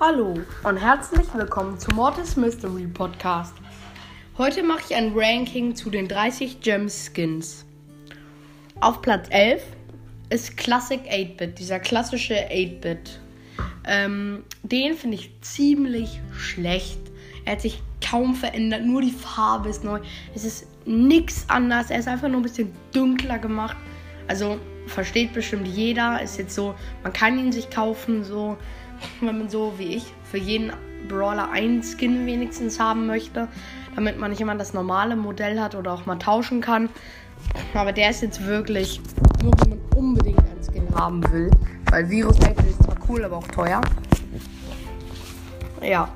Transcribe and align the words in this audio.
Hallo 0.00 0.38
und 0.62 0.76
herzlich 0.76 1.26
willkommen 1.34 1.76
zum 1.76 1.96
Mortis 1.96 2.36
Mystery 2.36 2.86
Podcast. 2.86 3.52
Heute 4.36 4.62
mache 4.62 4.82
ich 4.88 4.94
ein 4.94 5.12
Ranking 5.12 5.74
zu 5.74 5.90
den 5.90 6.06
30 6.06 6.60
Gem 6.60 6.88
Skins. 6.88 7.64
Auf 8.78 9.02
Platz 9.02 9.26
11 9.30 9.60
ist 10.30 10.56
Classic 10.56 11.00
8-Bit, 11.00 11.58
dieser 11.58 11.80
klassische 11.80 12.34
8-Bit. 12.36 13.18
Ähm, 13.88 14.44
den 14.62 14.94
finde 14.94 15.16
ich 15.16 15.32
ziemlich 15.40 16.20
schlecht. 16.32 17.00
Er 17.44 17.54
hat 17.54 17.62
sich 17.62 17.82
kaum 18.00 18.36
verändert, 18.36 18.84
nur 18.84 19.02
die 19.02 19.10
Farbe 19.10 19.68
ist 19.68 19.82
neu. 19.82 19.98
Es 20.32 20.44
ist 20.44 20.68
nichts 20.86 21.44
anders, 21.48 21.90
er 21.90 21.98
ist 21.98 22.06
einfach 22.06 22.28
nur 22.28 22.38
ein 22.38 22.44
bisschen 22.44 22.70
dunkler 22.92 23.40
gemacht. 23.40 23.76
Also 24.28 24.60
versteht 24.86 25.32
bestimmt 25.32 25.66
jeder, 25.66 26.22
ist 26.22 26.38
jetzt 26.38 26.54
so, 26.54 26.76
man 27.02 27.12
kann 27.12 27.36
ihn 27.36 27.50
sich 27.50 27.68
kaufen, 27.68 28.22
so 28.22 28.56
wenn 29.20 29.38
man 29.38 29.48
so 29.48 29.74
wie 29.78 29.96
ich 29.96 30.12
für 30.24 30.38
jeden 30.38 30.72
Brawler 31.08 31.50
einen 31.50 31.82
Skin 31.82 32.26
wenigstens 32.26 32.80
haben 32.80 33.06
möchte, 33.06 33.48
damit 33.94 34.18
man 34.18 34.30
nicht 34.30 34.40
immer 34.40 34.54
das 34.54 34.74
normale 34.74 35.16
Modell 35.16 35.60
hat 35.60 35.74
oder 35.74 35.92
auch 35.92 36.06
mal 36.06 36.16
tauschen 36.16 36.60
kann. 36.60 36.88
Aber 37.74 37.92
der 37.92 38.10
ist 38.10 38.22
jetzt 38.22 38.44
wirklich 38.44 39.00
nur, 39.42 39.52
wenn 39.60 39.70
man 39.70 39.80
unbedingt 39.96 40.38
einen 40.38 40.62
Skin 40.62 40.94
haben 40.94 41.22
will. 41.32 41.50
Weil 41.90 42.08
Virus 42.10 42.38
ist 42.38 42.82
zwar 42.82 42.96
cool, 43.08 43.24
aber 43.24 43.38
auch 43.38 43.48
teuer. 43.48 43.80
Ja. 45.82 46.08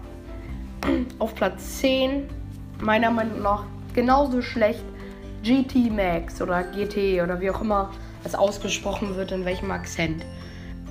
Auf 1.19 1.35
Platz 1.35 1.79
10, 1.79 2.25
meiner 2.81 3.11
Meinung 3.11 3.43
nach 3.43 3.65
genauso 3.95 4.43
schlecht, 4.43 4.85
GT 5.43 5.91
Max 5.91 6.43
oder 6.43 6.63
GT 6.63 7.23
oder 7.23 7.41
wie 7.41 7.51
auch 7.51 7.61
immer 7.61 7.91
es 8.25 8.35
ausgesprochen 8.35 9.17
wird, 9.17 9.33
in 9.33 9.45
welchem 9.45 9.71
Akzent. 9.71 10.25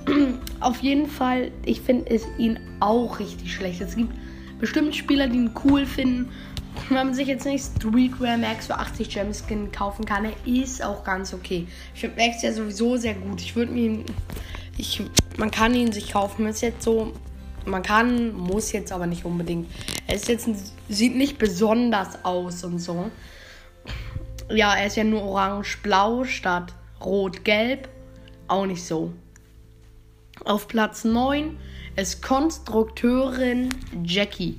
Auf 0.60 0.80
jeden 0.80 1.06
Fall, 1.08 1.50
ich 1.64 1.80
finde 1.80 2.10
es 2.10 2.26
ihn 2.38 2.58
auch 2.80 3.18
richtig 3.18 3.52
schlecht. 3.54 3.80
Es 3.80 3.96
gibt 3.96 4.12
bestimmt 4.58 4.94
Spieler, 4.94 5.28
die 5.28 5.36
ihn 5.36 5.50
cool 5.64 5.86
finden. 5.86 6.30
Wenn 6.88 6.96
man 6.96 7.14
sich 7.14 7.28
jetzt 7.28 7.44
nicht 7.44 7.64
Streetwear 7.64 8.38
Max 8.38 8.66
für 8.66 8.76
80 8.76 9.10
Gemskin 9.10 9.70
kaufen 9.72 10.04
kann, 10.04 10.24
er 10.24 10.32
ist 10.46 10.82
auch 10.82 11.04
ganz 11.04 11.34
okay. 11.34 11.66
Ich 11.94 12.00
finde 12.00 12.16
Max 12.20 12.42
ja 12.42 12.52
sowieso 12.52 12.96
sehr 12.96 13.14
gut. 13.14 13.40
Ich 13.40 13.54
würde 13.54 13.72
mir 13.72 14.04
ich, 14.76 15.02
man 15.36 15.50
kann 15.50 15.74
ihn 15.74 15.92
sich 15.92 16.12
kaufen. 16.12 16.46
Ist 16.46 16.62
jetzt 16.62 16.82
so, 16.82 17.12
man 17.64 17.82
kann, 17.82 18.32
muss 18.32 18.72
jetzt 18.72 18.92
aber 18.92 19.06
nicht 19.06 19.24
unbedingt. 19.24 19.68
Er 20.06 20.16
ist 20.16 20.28
jetzt, 20.28 20.48
sieht 20.88 21.16
nicht 21.16 21.38
besonders 21.38 22.24
aus 22.24 22.64
und 22.64 22.78
so. 22.78 23.10
Ja, 24.50 24.74
er 24.74 24.86
ist 24.86 24.96
ja 24.96 25.04
nur 25.04 25.22
orange-blau 25.22 26.24
statt 26.24 26.74
rot-gelb. 27.04 27.88
Auch 28.48 28.66
nicht 28.66 28.84
so. 28.84 29.12
Auf 30.44 30.66
Platz 30.66 31.04
9 31.04 31.56
ist 31.94 32.20
Konstrukteurin 32.20 33.68
Jackie. 34.02 34.58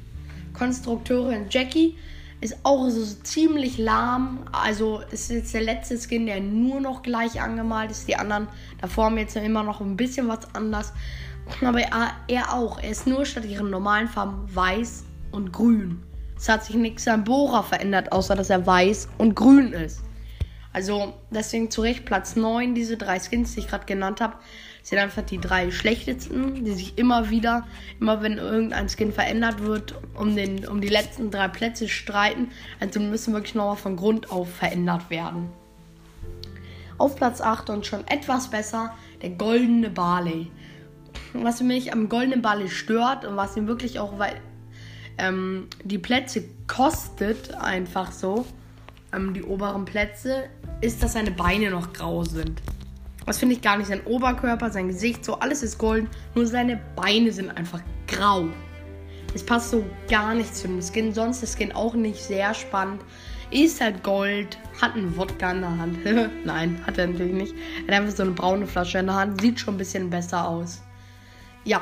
Konstrukteurin 0.54 1.48
Jackie 1.50 1.98
ist 2.40 2.56
auch 2.64 2.88
so 2.90 3.04
ziemlich 3.24 3.78
lahm. 3.78 4.40
Also 4.54 5.02
ist 5.12 5.30
jetzt 5.30 5.54
der 5.54 5.62
letzte 5.62 5.98
Skin, 5.98 6.26
der 6.26 6.40
nur 6.40 6.80
noch 6.80 7.02
gleich 7.04 7.42
angemalt 7.42 7.92
ist. 7.92 8.08
Die 8.08 8.16
anderen 8.16 8.48
davor 8.80 9.06
haben 9.06 9.18
jetzt 9.18 9.36
immer 9.36 9.64
noch 9.64 9.82
ein 9.82 9.98
bisschen 9.98 10.30
was 10.30 10.56
anders. 10.56 10.94
Aber 11.62 11.82
er, 11.82 12.12
er 12.30 12.54
auch. 12.54 12.80
Er 12.80 12.92
ist 12.92 13.06
nur 13.06 13.26
statt 13.26 13.44
ihren 13.44 13.70
normalen 13.70 14.08
Farben 14.08 14.48
weiß 14.56 15.04
und 15.32 15.52
grün. 15.52 16.02
Es 16.38 16.48
hat 16.48 16.64
sich 16.64 16.76
nichts 16.78 17.08
am 17.10 17.26
Bohrer 17.26 17.64
verändert, 17.64 18.12
außer 18.14 18.36
dass 18.36 18.50
er 18.50 18.66
weiß 18.66 19.10
und 19.18 19.36
grün 19.36 19.74
ist. 19.74 20.02
Also 20.72 21.14
deswegen 21.30 21.70
zu 21.70 21.82
Recht 21.82 22.06
Platz 22.06 22.36
9, 22.36 22.74
diese 22.74 22.98
drei 22.98 23.20
Skins, 23.20 23.54
die 23.54 23.60
ich 23.60 23.68
gerade 23.68 23.86
genannt 23.86 24.22
habe, 24.22 24.36
sind 24.84 25.00
einfach 25.00 25.24
die 25.24 25.40
drei 25.40 25.72
schlechtesten, 25.72 26.66
die 26.66 26.74
sich 26.74 26.98
immer 26.98 27.30
wieder, 27.30 27.66
immer 28.02 28.22
wenn 28.22 28.38
irgendein 28.38 28.90
Skin 28.90 29.14
verändert 29.14 29.64
wird, 29.64 29.96
um, 30.14 30.36
den, 30.36 30.68
um 30.68 30.82
die 30.82 30.90
letzten 30.90 31.32
drei 31.32 31.48
Plätze 31.48 31.88
streiten. 31.88 32.52
Also 32.82 33.00
müssen 33.00 33.34
wirklich 33.34 33.56
nochmal 33.56 33.78
von 33.78 33.96
Grund 33.96 34.30
auf 34.30 34.54
verändert 34.54 35.10
werden. 35.10 35.50
Auf 36.98 37.16
Platz 37.16 37.40
8 37.40 37.70
und 37.70 37.86
schon 37.86 38.06
etwas 38.08 38.50
besser, 38.50 38.94
der 39.22 39.32
goldene 39.32 39.90
Barley. 39.90 40.52
Was 41.32 41.62
mich 41.62 41.94
am 41.94 42.10
goldenen 42.10 42.42
Barley 42.42 42.70
stört 42.70 43.24
und 43.24 43.38
was 43.38 43.56
ihn 43.56 43.68
wirklich 43.68 44.00
auch, 44.00 44.20
weil 44.20 44.36
ähm, 45.18 45.68
die 45.84 45.98
Plätze 45.98 46.44
kostet 46.68 47.54
einfach 47.56 48.12
so, 48.12 48.46
ähm, 49.14 49.34
die 49.34 49.44
oberen 49.44 49.86
Plätze, 49.86 50.44
ist, 50.82 51.02
dass 51.02 51.14
seine 51.14 51.32
Beine 51.32 51.72
noch 51.72 51.94
grau 51.94 52.24
sind. 52.24 52.62
Das 53.26 53.38
finde 53.38 53.56
ich 53.56 53.62
gar 53.62 53.78
nicht. 53.78 53.88
Sein 53.88 54.04
Oberkörper, 54.06 54.70
sein 54.70 54.88
Gesicht, 54.88 55.24
so 55.24 55.40
alles 55.40 55.64
ist 55.64 55.78
golden. 55.78 56.10
Nur 56.36 56.46
seine 56.46 56.80
Beine 56.96 57.32
sind 57.32 57.50
einfach 57.52 57.82
grau. 58.08 58.46
Es 59.34 59.44
passt 59.44 59.72
so 59.72 59.84
gar 60.10 60.34
nicht 60.36 60.56
zu 60.56 60.68
dem 60.68 60.82
Skin. 60.82 61.14
Sonst 61.14 61.42
ist 61.42 61.58
Skin 61.58 61.72
auch 61.72 61.94
nicht 61.96 62.22
sehr 62.22 62.54
spannend. 62.54 63.02
Ist 63.52 63.82
halt 63.82 64.04
Gold, 64.04 64.58
hat 64.82 64.96
einen 64.96 65.16
Wodka 65.16 65.52
in 65.52 65.62
der 65.62 65.78
Hand. 65.78 65.98
Nein, 66.46 66.82
hat 66.86 66.98
er 66.98 67.08
natürlich 67.08 67.34
nicht. 67.34 67.56
Er 67.88 67.96
hat 67.96 68.04
einfach 68.04 68.16
so 68.18 68.24
eine 68.24 68.32
braune 68.32 68.68
Flasche 68.68 69.00
in 69.00 69.08
der 69.08 69.16
Hand. 69.16 69.42
Sieht 69.42 69.60
schon 69.60 69.76
ein 69.76 69.78
bisschen 69.78 70.10
besser 70.10 70.48
aus. 70.48 70.82
Ja. 71.64 71.82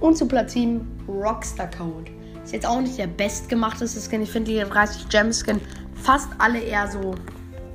Und 0.00 0.16
zu 0.16 0.26
Platz 0.26 0.52
7 0.52 1.04
Rockstar 1.08 1.70
Code. 1.70 2.10
Ist 2.44 2.52
jetzt 2.52 2.66
auch 2.66 2.80
nicht 2.80 2.98
der 2.98 3.08
bestgemachteste 3.08 4.00
Skin. 4.00 4.22
Ich 4.22 4.30
finde 4.30 4.52
die 4.52 4.58
30 4.58 5.08
Gem 5.08 5.32
Skin 5.32 5.60
fast 5.94 6.28
alle 6.38 6.60
eher 6.60 6.88
so, 6.90 7.14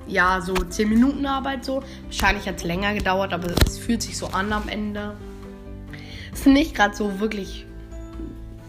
ja, 0.08 0.42
so 0.42 0.54
10 0.54 0.90
Minuten 0.90 1.26
Arbeit 1.26 1.66
so. 1.66 1.84
Wahrscheinlich 2.06 2.48
hat 2.48 2.58
es 2.58 2.64
länger 2.64 2.94
gedauert, 2.94 3.34
aber 3.34 3.48
es 3.66 3.78
fühlt 3.78 4.02
sich 4.02 4.18
so 4.18 4.28
an 4.28 4.52
am 4.52 4.68
Ende. 4.68 5.16
Ist 6.32 6.48
nicht 6.48 6.76
gerade 6.76 6.96
so 6.96 7.20
wirklich 7.20 7.66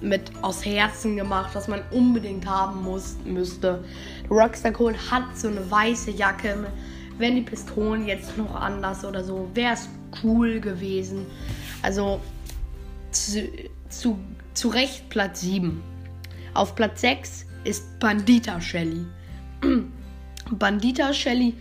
mit 0.01 0.31
aus 0.43 0.65
Herzen 0.65 1.17
gemacht, 1.17 1.51
was 1.55 1.67
man 1.67 1.83
unbedingt 1.91 2.47
haben 2.47 2.83
muss, 2.83 3.17
müsste. 3.25 3.83
Rockstar 4.31 4.73
Code 4.73 4.99
hat 5.11 5.37
so 5.37 5.49
eine 5.49 5.71
weiße 5.71 6.11
Jacke. 6.11 6.67
Wenn 7.17 7.37
die 7.37 7.43
Pistolen 7.43 8.07
jetzt 8.07 8.37
noch 8.37 8.55
anders 8.55 9.05
oder 9.05 9.25
so, 9.25 9.49
wäre 9.55 9.75
es 9.75 9.89
cool 10.23 10.61
gewesen. 10.61 11.27
Also 11.83 12.21
zu, 13.13 13.49
zu, 13.89 14.19
zu 14.53 14.69
Recht 14.69 15.09
Platz 15.09 15.41
7. 15.41 15.83
Auf 16.53 16.75
Platz 16.75 17.01
6 17.01 17.47
ist 17.65 17.99
Bandita 17.99 18.61
Shelly. 18.61 19.07
Bandita 20.51 21.13
Shelly. 21.13 21.55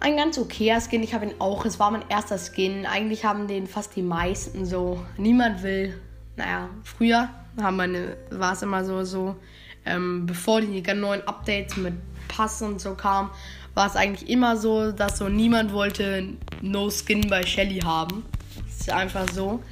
Ein 0.00 0.16
ganz 0.16 0.38
okayer 0.38 0.80
Skin. 0.80 1.02
Ich 1.02 1.14
habe 1.14 1.26
ihn 1.26 1.34
auch. 1.38 1.64
Es 1.64 1.78
war 1.78 1.90
mein 1.90 2.04
erster 2.08 2.38
Skin. 2.38 2.86
Eigentlich 2.86 3.24
haben 3.24 3.48
den 3.48 3.66
fast 3.66 3.94
die 3.96 4.02
meisten 4.02 4.64
so. 4.64 5.04
Niemand 5.16 5.62
will. 5.62 6.00
Naja, 6.36 6.70
früher 6.84 7.28
war 7.56 8.52
es 8.52 8.62
immer 8.62 8.84
so, 8.84 9.04
so 9.04 9.36
ähm, 9.84 10.26
bevor 10.26 10.60
die 10.60 10.82
neuen 10.94 11.26
Updates 11.26 11.76
mit 11.76 11.94
Pass 12.28 12.62
und 12.62 12.80
so 12.80 12.94
kamen, 12.94 13.30
war 13.74 13.86
es 13.86 13.96
eigentlich 13.96 14.28
immer 14.30 14.56
so, 14.56 14.92
dass 14.92 15.18
so 15.18 15.28
niemand 15.28 15.72
wollte 15.72 16.34
No 16.60 16.90
Skin 16.90 17.28
bei 17.28 17.44
Shelly 17.44 17.80
haben. 17.80 18.24
Das 18.66 18.80
ist 18.80 18.90
einfach 18.90 19.28
so. 19.30 19.62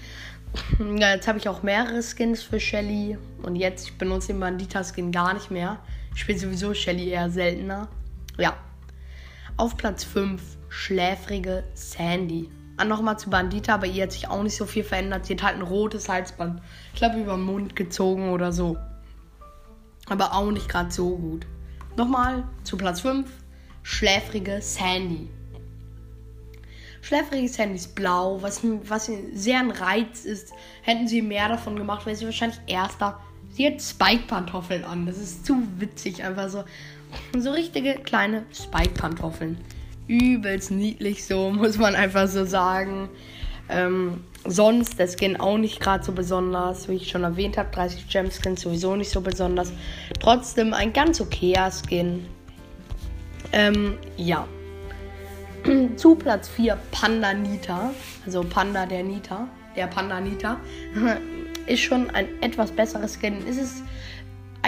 Ja, 0.79 1.15
jetzt 1.15 1.29
habe 1.29 1.39
ich 1.39 1.49
auch 1.49 1.63
mehrere 1.63 2.03
Skins 2.03 2.43
für 2.43 2.59
Shelly 2.59 3.19
und 3.43 3.57
jetzt 3.57 3.89
ich 3.89 3.99
benutze 3.99 4.29
den 4.29 4.41
Bandita 4.41 4.83
Skin 4.83 5.13
gar 5.13 5.35
nicht 5.35 5.51
mehr. 5.51 5.79
Ich 6.15 6.23
spiele 6.23 6.39
sowieso 6.39 6.75
Shelly 6.75 7.11
eher 7.11 7.31
seltener. 7.31 7.89
Ja. 8.39 8.57
Auf 9.57 9.77
Platz 9.77 10.05
5 10.05 10.41
schläfrige 10.69 11.65
Sandy. 11.75 12.49
An 12.77 12.89
nochmal 12.89 13.19
zu 13.19 13.29
Bandita, 13.29 13.75
aber 13.75 13.87
ihr 13.87 14.05
hat 14.05 14.13
sich 14.13 14.29
auch 14.29 14.43
nicht 14.43 14.57
so 14.57 14.65
viel 14.65 14.85
verändert. 14.85 15.27
Sie 15.27 15.35
hat 15.35 15.43
halt 15.43 15.57
ein 15.57 15.63
rotes 15.63 16.09
Halsband. 16.09 16.63
Ich 16.95 17.01
glaube, 17.01 17.19
über 17.19 17.33
den 17.33 17.43
Mund 17.43 17.75
gezogen 17.75 18.31
oder 18.31 18.53
so. 18.53 18.77
Aber 20.09 20.33
auch 20.35 20.51
nicht 20.53 20.69
gerade 20.69 20.93
so 20.93 21.17
gut. 21.17 21.47
Nochmal 21.97 22.45
zu 22.63 22.77
Platz 22.77 23.01
5. 23.01 23.29
Schläfrige 23.83 24.63
Sandy. 24.63 25.29
Schläfrige 27.01 27.49
Sandy 27.49 27.77
ist 27.77 27.97
blau, 27.97 28.41
was, 28.41 28.61
was 28.85 29.11
sehr 29.35 29.59
ein 29.59 29.73
Reiz 29.73 30.25
ist. 30.25 30.53
Hätten 30.83 31.09
sie 31.09 31.23
mehr 31.23 31.49
davon 31.49 31.75
gemacht, 31.75 32.07
wäre 32.07 32.15
sie 32.15 32.27
wahrscheinlich 32.27 32.61
erster 32.69 33.19
Sie 33.51 33.67
hat 33.67 33.81
Spike-Pantoffeln 33.81 34.85
an. 34.85 35.07
Das 35.07 35.19
ist 35.19 35.47
zu 35.47 35.63
witzig. 35.79 36.23
Einfach 36.23 36.49
so. 36.49 36.65
So 37.37 37.51
richtige 37.51 37.95
kleine 37.95 38.45
Spike-Pantoffeln. 38.53 39.59
Übelst 40.07 40.71
niedlich 40.71 41.25
so, 41.25 41.51
muss 41.53 41.79
man 41.79 41.95
einfach 41.95 42.29
so 42.29 42.45
sagen. 42.45 43.09
Ähm, 43.69 44.25
sonst 44.47 44.99
der 44.99 45.09
Skin 45.09 45.39
auch 45.39 45.59
nicht 45.59 45.81
gerade 45.81 46.05
so 46.05 46.13
besonders. 46.13 46.89
Wie 46.89 46.95
ich 46.95 47.09
schon 47.09 47.25
erwähnt 47.25 47.59
habe, 47.59 47.71
30 47.71 48.09
Gemskins 48.09 48.63
sowieso 48.63 48.97
nicht 48.97 49.11
so 49.11 49.21
besonders. 49.21 49.73
Trotzdem 50.21 50.73
ein 50.73 50.93
ganz 50.93 51.21
okayer 51.21 51.71
Skin. 51.71 52.27
Ähm, 53.53 53.99
ja. 54.17 54.47
Zu 55.97 56.15
Platz 56.15 56.49
4 56.49 56.79
Panda 56.91 57.35
Nita. 57.35 57.91
Also 58.25 58.43
Panda 58.43 58.87
der 58.87 59.03
Nita. 59.03 59.49
Der 59.77 59.87
Panda 59.87 60.21
Nita. 60.21 60.59
ist 61.67 61.83
schon 61.83 62.11
ein 62.11 62.27
etwas 62.41 62.73
besseres 62.73 63.19
Skin. 63.21 63.37
Es 63.49 63.57
ist 63.57 63.83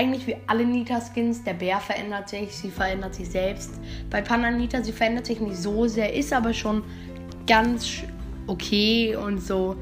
eigentlich 0.01 0.27
wie 0.27 0.37
alle 0.47 0.65
Nita-Skins. 0.65 1.45
Der 1.45 1.53
Bär 1.53 1.79
verändert 1.79 2.31
sich, 2.31 2.57
sie 2.57 2.71
verändert 2.71 3.15
sich 3.15 3.29
selbst. 3.29 3.71
Bei 4.09 4.23
Pananita, 4.23 4.83
sie 4.83 4.93
verändert 4.93 5.27
sich 5.27 5.41
nicht 5.41 5.57
so 5.57 5.87
sehr, 5.87 6.15
ist 6.15 6.33
aber 6.33 6.55
schon 6.55 6.83
ganz 7.47 7.99
okay 8.47 9.15
und 9.15 9.43
so. 9.43 9.77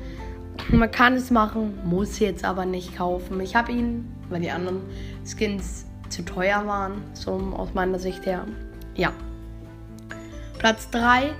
Man 0.70 0.90
kann 0.90 1.14
es 1.14 1.30
machen, 1.30 1.78
muss 1.84 2.18
jetzt 2.18 2.44
aber 2.44 2.66
nicht 2.66 2.96
kaufen. 2.96 3.40
Ich 3.40 3.54
habe 3.54 3.70
ihn, 3.70 4.12
weil 4.28 4.40
die 4.40 4.50
anderen 4.50 4.80
Skins 5.24 5.86
zu 6.08 6.24
teuer 6.24 6.66
waren, 6.66 7.00
so 7.12 7.32
aus 7.56 7.72
meiner 7.74 8.00
Sicht 8.00 8.26
her. 8.26 8.44
Ja. 8.96 9.12
Platz 10.58 10.90
3 10.90 11.30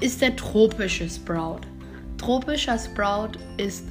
ist 0.00 0.20
der 0.20 0.36
tropische 0.36 1.08
Sprout. 1.08 1.60
Tropischer 2.18 2.78
Sprout 2.78 3.38
ist 3.56 3.84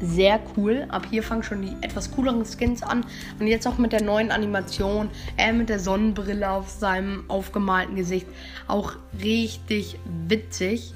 sehr 0.00 0.40
cool. 0.56 0.86
Ab 0.88 1.06
hier 1.10 1.22
fangen 1.22 1.42
schon 1.42 1.62
die 1.62 1.76
etwas 1.80 2.10
cooleren 2.10 2.44
Skins 2.44 2.82
an. 2.82 3.04
Und 3.38 3.46
jetzt 3.46 3.66
auch 3.66 3.78
mit 3.78 3.92
der 3.92 4.02
neuen 4.02 4.30
Animation, 4.30 5.10
äh, 5.36 5.52
mit 5.52 5.68
der 5.68 5.78
Sonnenbrille 5.78 6.50
auf 6.50 6.68
seinem 6.68 7.24
aufgemalten 7.28 7.96
Gesicht. 7.96 8.26
Auch 8.66 8.94
richtig 9.22 9.98
witzig. 10.28 10.94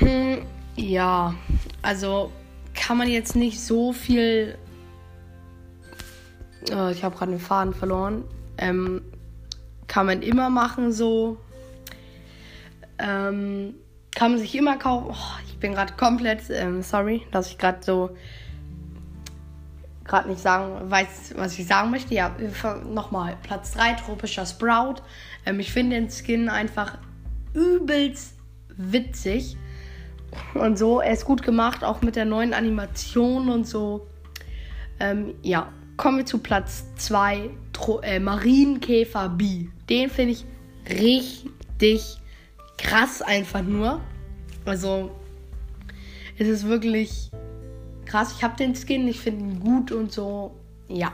Ja, 0.76 1.36
also 1.82 2.32
kann 2.74 2.98
man 2.98 3.08
jetzt 3.08 3.36
nicht 3.36 3.60
so 3.60 3.92
viel. 3.92 4.58
Oh, 6.72 6.88
ich 6.88 7.04
habe 7.04 7.16
gerade 7.16 7.30
den 7.30 7.40
Faden 7.40 7.74
verloren. 7.74 8.24
Ähm, 8.58 9.02
kann 9.86 10.06
man 10.06 10.22
immer 10.22 10.50
machen 10.50 10.92
so. 10.92 11.36
Ähm, 12.98 13.74
kann 14.14 14.32
man 14.32 14.40
sich 14.40 14.54
immer 14.56 14.76
kaufen. 14.76 15.10
Oh, 15.10 15.38
ich 15.46 15.53
bin 15.64 15.72
gerade 15.72 15.94
komplett 15.94 16.42
ähm, 16.50 16.82
sorry, 16.82 17.22
dass 17.30 17.48
ich 17.48 17.56
gerade 17.56 17.78
so 17.80 18.14
gerade 20.04 20.28
nicht 20.28 20.42
sagen 20.42 20.90
weiß, 20.90 21.32
was 21.36 21.58
ich 21.58 21.66
sagen 21.66 21.90
möchte. 21.90 22.12
Ja, 22.12 22.36
nochmal 22.92 23.38
Platz 23.42 23.72
3 23.72 23.94
tropischer 23.94 24.44
Sprout. 24.44 24.96
Ähm, 25.46 25.60
ich 25.60 25.72
finde 25.72 25.96
den 25.96 26.10
Skin 26.10 26.50
einfach 26.50 26.98
übelst 27.54 28.36
witzig 28.76 29.56
und 30.52 30.78
so. 30.78 31.00
Er 31.00 31.14
ist 31.14 31.24
gut 31.24 31.42
gemacht, 31.42 31.82
auch 31.82 32.02
mit 32.02 32.14
der 32.14 32.26
neuen 32.26 32.52
Animation 32.52 33.48
und 33.48 33.66
so. 33.66 34.06
Ähm, 35.00 35.34
ja, 35.40 35.72
kommen 35.96 36.18
wir 36.18 36.26
zu 36.26 36.40
Platz 36.40 36.84
2 36.96 37.48
äh, 38.02 38.18
Marienkäfer 38.18 39.30
B. 39.30 39.68
Den 39.88 40.10
finde 40.10 40.32
ich 40.32 40.44
richtig 40.90 42.18
krass 42.76 43.22
einfach 43.22 43.62
nur. 43.62 44.02
Also, 44.66 45.10
es 46.38 46.48
ist 46.48 46.66
wirklich 46.66 47.30
krass. 48.06 48.34
Ich 48.36 48.44
habe 48.44 48.56
den 48.56 48.74
Skin, 48.74 49.08
ich 49.08 49.20
finde 49.20 49.44
ihn 49.44 49.60
gut 49.60 49.92
und 49.92 50.12
so. 50.12 50.52
Ja. 50.88 51.12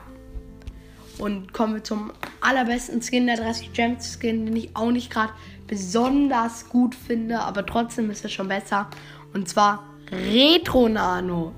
Und 1.19 1.53
kommen 1.53 1.75
wir 1.75 1.85
zum 1.85 2.13
allerbesten 2.41 3.03
Skin, 3.03 3.27
der 3.27 3.37
30 3.37 3.73
Gems 3.73 4.19
Skin, 4.19 4.47
den 4.47 4.57
ich 4.57 4.75
auch 4.75 4.91
nicht 4.91 5.11
gerade 5.11 5.33
besonders 5.67 6.69
gut 6.69 6.95
finde, 6.95 7.41
aber 7.41 7.65
trotzdem 7.65 8.11
ist 8.11 8.25
er 8.25 8.31
schon 8.31 8.49
besser. 8.49 8.89
Und 9.33 9.49
zwar 9.49 9.85
Retro 10.11 10.89
Nano. 10.89 11.53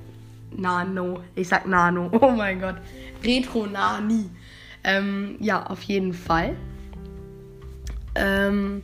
Nano. 0.57 1.21
Ich 1.35 1.49
sag 1.49 1.67
Nano. 1.67 2.11
Oh 2.21 2.31
mein 2.31 2.61
Gott. 2.61 2.77
Retro 3.25 3.67
Nani. 3.67 4.29
Ähm, 4.85 5.37
ja, 5.41 5.65
auf 5.67 5.83
jeden 5.83 6.13
Fall. 6.13 6.57
Ähm, 8.15 8.83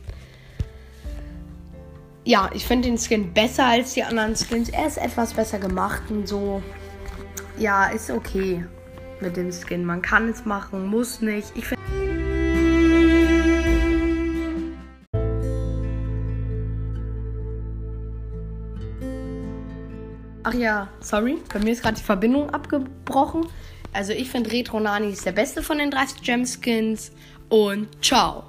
ja, 2.25 2.49
ich 2.53 2.65
finde 2.65 2.89
den 2.89 2.97
Skin 2.97 3.33
besser 3.33 3.65
als 3.65 3.93
die 3.93 4.03
anderen 4.03 4.35
Skins. 4.35 4.69
Er 4.69 4.87
ist 4.87 4.97
etwas 4.97 5.33
besser 5.33 5.59
gemacht 5.59 6.03
und 6.09 6.27
so. 6.27 6.61
Ja, 7.57 7.87
ist 7.87 8.09
okay 8.11 8.63
mit 9.21 9.35
dem 9.37 9.51
Skin. 9.51 9.85
Man 9.85 10.01
kann 10.01 10.29
es 10.29 10.45
machen, 10.45 10.87
muss 10.87 11.21
nicht. 11.21 11.51
Ich 11.55 11.65
finde. 11.65 11.79
Ach 20.43 20.53
ja, 20.53 20.87
sorry, 20.99 21.37
bei 21.53 21.59
mir 21.59 21.71
ist 21.71 21.83
gerade 21.83 21.97
die 21.97 22.03
Verbindung 22.03 22.49
abgebrochen. 22.49 23.45
Also 23.93 24.13
ich 24.13 24.29
finde 24.29 24.51
Retro 24.51 24.79
Nani 24.79 25.11
ist 25.11 25.25
der 25.25 25.31
beste 25.31 25.61
von 25.61 25.77
den 25.77 25.91
30 25.91 26.21
Gem 26.21 26.45
Skins 26.45 27.11
und 27.49 27.87
ciao. 28.03 28.48